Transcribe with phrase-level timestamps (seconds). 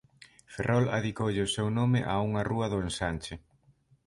[0.53, 3.35] Ferrol adicoulle o seu nome a unha rúa do ensanche.